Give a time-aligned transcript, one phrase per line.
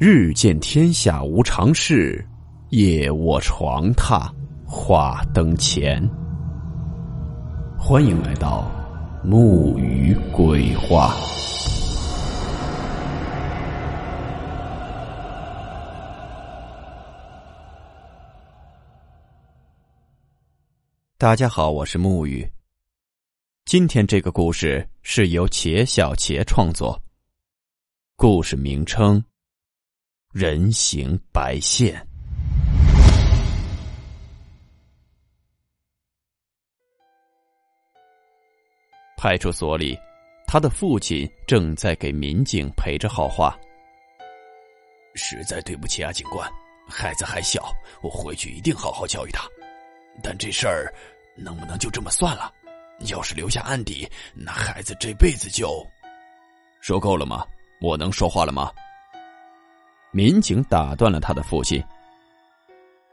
[0.00, 2.24] 日见天下无常事，
[2.68, 4.30] 夜卧床榻
[4.64, 6.00] 话灯前。
[7.76, 8.70] 欢迎来到
[9.24, 11.16] 木鱼鬼话。
[21.16, 22.48] 大家好，我是木鱼。
[23.64, 26.96] 今天这个故事是由茄小茄创作，
[28.14, 29.20] 故事名称。
[30.34, 32.06] 人形白线。
[39.16, 39.98] 派出所里，
[40.46, 43.58] 他的父亲正在给民警陪着好话。
[45.14, 46.46] 实在对不起啊，警官，
[46.86, 47.72] 孩子还小，
[48.02, 49.48] 我回去一定好好教育他。
[50.22, 50.92] 但这事儿
[51.38, 52.52] 能不能就这么算了？
[53.06, 55.82] 要是留下案底，那孩子这辈子就……
[56.82, 57.46] 说够了吗？
[57.80, 58.70] 我能说话了吗？
[60.10, 61.82] 民警打断了他的父亲。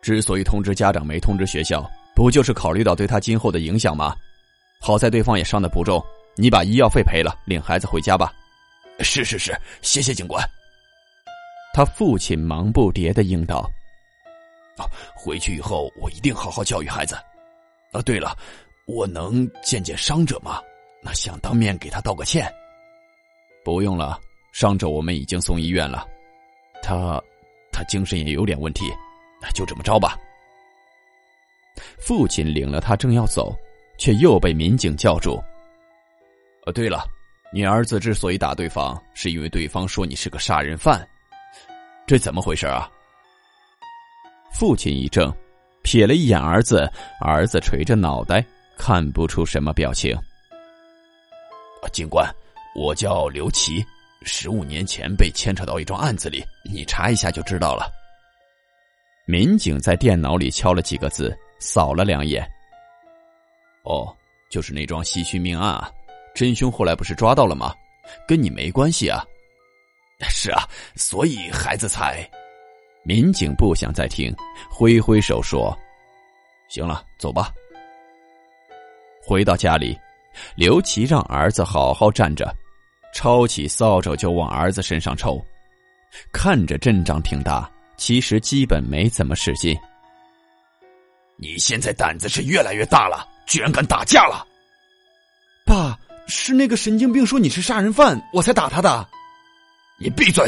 [0.00, 4.14] 之所以通知家长没通知学校，不就是考虑到对他今后的影响吗？
[4.80, 6.04] 好在对方也伤的不重，
[6.36, 8.32] 你把医药费赔了，领孩子回家吧。
[9.00, 10.44] 是是是，谢谢警官。
[11.72, 13.68] 他父亲忙不迭的应道
[14.76, 14.84] ：“啊，
[15.16, 17.16] 回去以后我一定好好教育孩子。
[17.92, 18.36] 啊，对了，
[18.86, 20.60] 我能见见伤者吗？
[21.02, 22.46] 那想当面给他道个歉。
[23.64, 24.20] 不用了，
[24.52, 26.06] 伤者我们已经送医院了。”
[26.84, 27.20] 他，
[27.72, 28.84] 他精神也有点问题，
[29.40, 30.18] 那就这么着吧。
[31.98, 33.56] 父亲领了他，正要走，
[33.98, 35.42] 却又被民警叫住。
[36.74, 37.04] 对了，
[37.52, 41.06] 你儿子之所以打对方，是因为对方说你是个杀人犯，
[42.06, 42.88] 这怎么回事啊？
[44.52, 45.34] 父亲一怔，
[45.82, 46.88] 瞥了一眼儿子，
[47.20, 48.44] 儿子垂着脑袋，
[48.76, 50.16] 看不出什么表情。
[51.92, 52.26] 警官，
[52.76, 53.84] 我叫刘琦。
[54.24, 57.92] 十五年前被牵扯到一桩案子里，你查一下就知道了。
[59.26, 62.46] 民警在电脑里敲了几个字，扫了两眼。
[63.84, 64.14] 哦，
[64.50, 65.90] 就是那桩袭讯命案啊！
[66.34, 67.74] 真凶后来不是抓到了吗？
[68.26, 69.24] 跟你没关系啊。
[70.28, 72.28] 是啊，所以孩子才……
[73.02, 74.34] 民警不想再听，
[74.70, 75.76] 挥挥手说
[76.68, 77.52] ：“行了，走吧。”
[79.22, 79.98] 回到家里，
[80.56, 82.54] 刘琦让儿子好好站着。
[83.14, 85.42] 抄起扫帚就往儿子身上抽，
[86.32, 89.74] 看着阵仗挺大，其实基本没怎么使劲。
[91.36, 94.46] 你现在胆子是越来越大了，居然敢打架了！
[95.64, 99.08] 爸，是那个神经病说你是杀人犯，我才打他的。
[99.98, 100.44] 你闭嘴！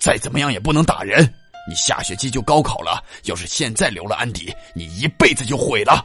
[0.00, 1.22] 再怎么样也不能打人。
[1.68, 6.04] 你下学期就高考了，要是现在留了安迪，你一辈子就毁了。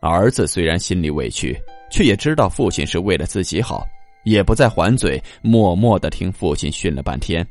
[0.00, 1.58] 儿子虽然心里委屈。
[1.90, 3.84] 却也知道父亲是为了自己好，
[4.22, 7.44] 也不再还嘴，默默的听父亲训了半天，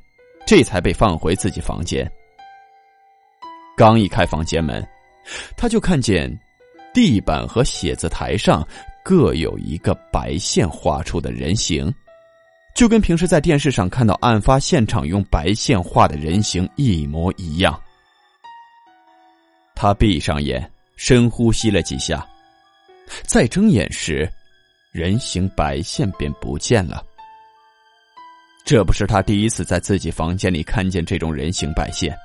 [0.47, 2.09] 这才被放回自己房间。
[3.75, 4.81] 刚一开房间门，
[5.57, 6.33] 他就看见
[6.93, 8.65] 地板和写字台上
[9.03, 11.93] 各有一个白线画出的人形，
[12.73, 17.77] 就跟平时在电视上看到案发现场用白线画的人形一模一样。
[19.75, 22.25] 他闭上眼，深呼吸了几下。
[23.29, 24.27] 再睁眼时，
[24.91, 27.05] 人形白线便不见了。
[28.65, 32.17] 这不是他第一次在自己房间里看见这种人形白线。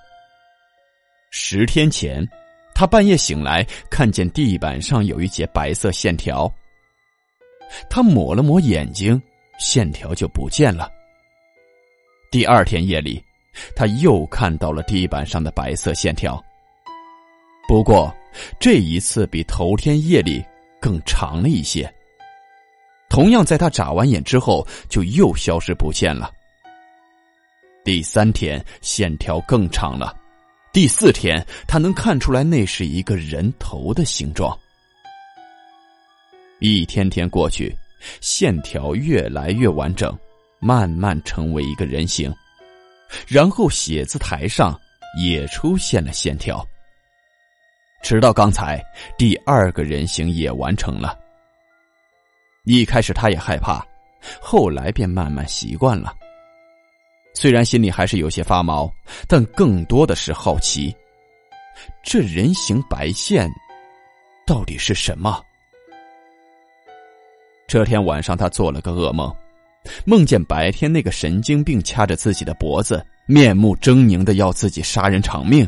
[1.30, 2.26] 十天前，
[2.74, 6.50] 他半夜醒来，看见地板上有一截白色线条。
[7.90, 9.20] 他抹了抹眼睛，
[9.58, 10.90] 线条就不见了。
[12.30, 13.22] 第二天夜里，
[13.76, 16.42] 他又看到了地板上的白色线条，
[17.68, 18.10] 不过
[18.58, 20.42] 这一次比头天夜里。
[20.84, 21.90] 更长了一些。
[23.08, 26.30] 同样，在他眨完眼之后，就又消失不见了。
[27.82, 30.14] 第三天，线条更长了；
[30.74, 34.54] 第四天，他能看出来那是一个人头的形状。
[36.58, 37.74] 一天天过去，
[38.20, 40.14] 线条越来越完整，
[40.60, 42.30] 慢慢成为一个人形。
[43.26, 44.78] 然后，写字台上
[45.18, 46.62] 也出现了线条。
[48.04, 48.84] 直到刚才，
[49.16, 51.18] 第二个人形也完成了。
[52.64, 53.82] 一开始他也害怕，
[54.42, 56.14] 后来便慢慢习惯了。
[57.32, 58.92] 虽然心里还是有些发毛，
[59.26, 60.94] 但更多的是好奇。
[62.02, 63.50] 这人形白线
[64.46, 65.42] 到底是什么？
[67.66, 69.34] 这天晚上，他做了个噩梦，
[70.04, 75.66] 梦见白天那个神经病掐着自己的脖子，面目狰狞的要自己杀人偿命。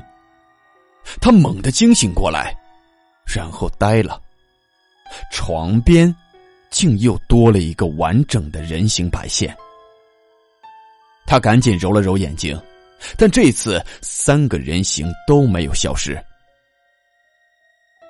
[1.20, 2.54] 他猛地惊醒过来，
[3.26, 4.20] 然后呆了。
[5.30, 6.14] 床边
[6.70, 9.56] 竟又多了一个完整的人形白线。
[11.26, 12.60] 他赶紧揉了揉眼睛，
[13.16, 16.16] 但这次三个人形都没有消失。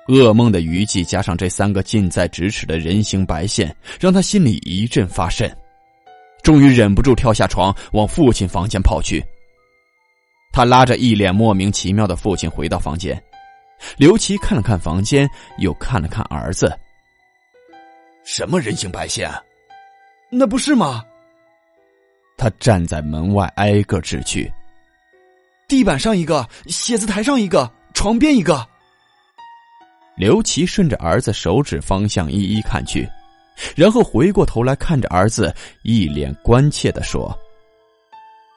[0.07, 5.53] 噩梦的余悸加上这三个近在咫尺的人形白线，让他心里一阵发瘆，
[6.43, 9.23] 终于忍不住跳下床，往父亲房间跑去。
[10.57, 13.23] 他拉着一脸莫名其妙的父亲回到房间，
[13.95, 16.75] 刘琦看了看房间，又看了看儿子。
[18.23, 19.29] 什么人形白线？
[20.31, 21.03] 那不是吗？
[22.39, 24.51] 他站在门外挨个指去，
[25.67, 28.67] 地板上一个，写字台上一个，床边一个。
[30.15, 33.07] 刘琦顺着儿子手指方向一一看去，
[33.75, 37.31] 然后回过头来看着儿子，一脸关切的说：“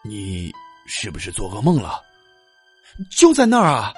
[0.03, 0.51] 你
[0.91, 2.03] 是不是做噩梦了？
[3.11, 3.95] 就在那儿啊！”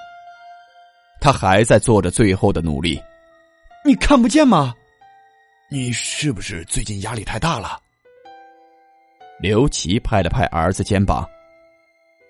[1.18, 3.02] 他还在做着最后的努力，
[3.84, 4.74] 你看不见吗？
[5.70, 7.80] 你是不是最近压力太大了？
[9.40, 11.26] 刘琦拍了拍儿子肩膀：“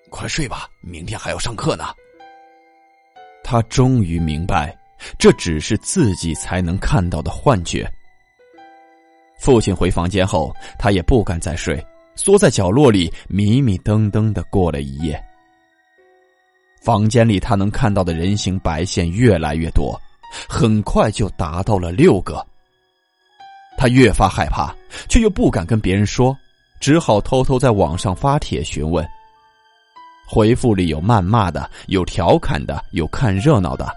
[0.09, 1.93] 快睡吧，明天还要上课呢。”
[3.43, 4.75] 他终于明白。
[5.19, 7.85] 这只是自己才能看到的幻觉。
[9.37, 15.21] 父亲回房间后，他也不敢再睡，缩在角落里迷迷瞪瞪的过了一夜。
[16.81, 19.99] 房间里他能看到的人形白线越来越多，
[20.49, 22.45] 很快就达到了六个。
[23.77, 24.75] 他越发害怕，
[25.09, 26.37] 却又不敢跟别人说，
[26.79, 29.07] 只好偷偷在网上发帖询问。
[30.27, 33.91] 回复里有谩骂的，有调侃的，有看热闹的。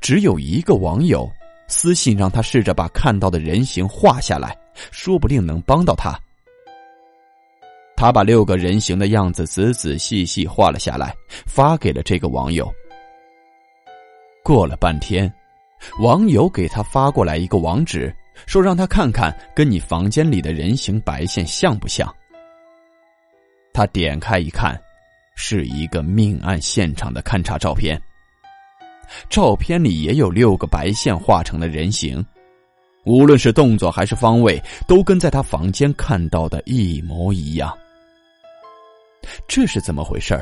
[0.00, 1.30] 只有一个网友
[1.68, 4.56] 私信让他试着把看到的人形画下来，
[4.90, 6.18] 说不定能帮到他。
[7.98, 11.12] 他把六个人形的样子仔仔细细画了下来，
[11.48, 12.72] 发给了这个网友。
[14.44, 15.28] 过了半天，
[15.98, 18.14] 网友给他发过来一个网址，
[18.46, 22.08] 说让他看看跟你房间里的人形白线像不像。
[23.72, 24.80] 他点开一看，
[25.34, 28.00] 是一个命案现场的勘查照片。
[29.28, 32.24] 照片里也有六个白线画成的人形，
[33.04, 37.76] 无论是动作还是方位，都跟在他房间看到的一模一样。
[39.46, 40.34] 这是怎么回事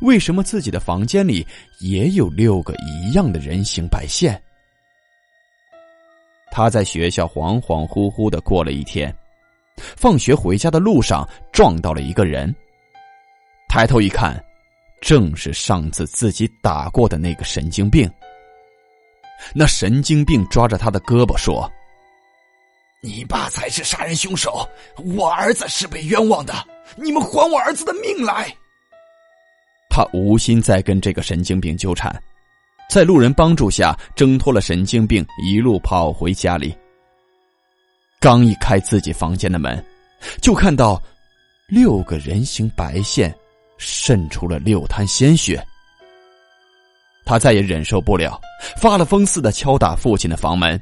[0.00, 1.46] 为什么自己的房间里
[1.80, 4.40] 也有六个一样的人形白线？
[6.50, 9.14] 他在学校恍恍惚惚的过了一天，
[9.76, 12.54] 放学回家的路上撞到了一个人，
[13.68, 14.42] 抬头一看。
[15.00, 18.10] 正是上次自己打过的那个神经病。
[19.52, 21.70] 那神经病抓着他的胳膊说
[23.02, 24.66] ：“你爸才是杀人凶手，
[25.14, 26.54] 我儿子是被冤枉的，
[26.96, 28.54] 你们还我儿子的命来！”
[29.90, 32.14] 他无心再跟这个神经病纠缠，
[32.90, 36.76] 在路人帮助下挣脱了神经病，一路跑回家里。
[38.20, 39.84] 刚一开自己房间的门，
[40.40, 41.00] 就看到
[41.68, 43.34] 六个人形白线。
[43.76, 45.62] 渗出了六滩鲜血，
[47.26, 48.40] 他再也忍受不了，
[48.80, 50.80] 发了疯似的敲打父亲的房门，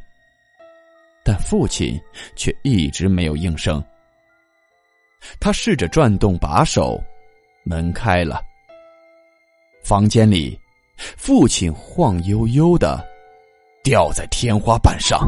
[1.25, 1.99] 但父亲
[2.37, 3.82] 却一直没有应声。
[5.41, 7.03] 他试着转动把手，
[7.65, 8.41] 门开了。
[9.85, 10.59] 房间里，
[10.97, 13.05] 父亲晃悠悠的
[13.83, 15.21] 吊在天花板上，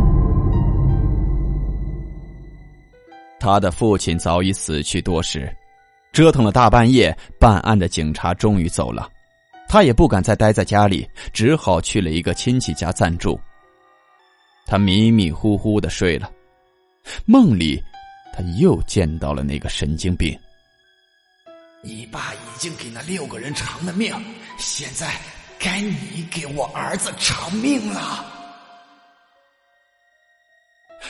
[3.41, 5.53] 他的父亲早已死去多时。
[6.13, 9.11] 折腾了大半夜，办案的警察终于走了，
[9.69, 13.37] 他也不敢再待在家里，只好去了一个亲戚家暂住。
[14.65, 16.31] 他迷迷糊糊的睡了，
[17.27, 17.83] 梦里
[18.37, 20.37] 他又见到了那个神经病。
[21.83, 24.13] 你爸已经给那六个人偿了命，
[24.59, 25.15] 现在
[25.57, 28.27] 该你给我儿子偿命了。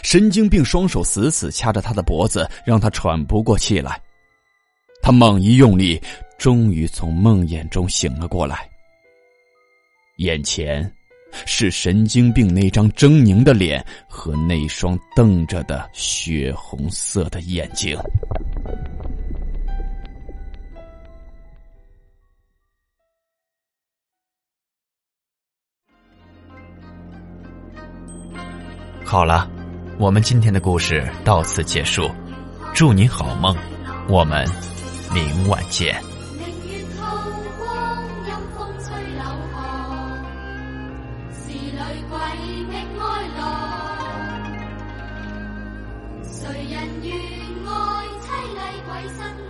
[0.02, 3.98] 神经病双手死死掐着他的脖子，让他喘不过气来。
[5.00, 5.98] 他猛一用力，
[6.36, 8.68] 终于从梦魇中醒了过来。
[10.16, 10.92] 眼前
[11.46, 17.98] 是神经病那张狰狞的脸和那双瞪着的血红色的眼睛。
[29.04, 29.48] 好了，
[29.98, 32.10] 我们今天的故事到此结束，
[32.74, 33.56] 祝你好梦，
[34.08, 34.44] 我们。
[35.12, 36.13] 明晚见。
[42.10, 42.18] 鬼
[42.98, 43.04] 哀
[43.36, 43.40] 乐，
[46.24, 46.38] 谁
[46.70, 47.08] 人愿
[47.66, 47.70] 爱
[48.20, 49.43] 凄厉鬼身？